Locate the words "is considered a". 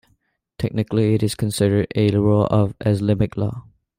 1.21-2.09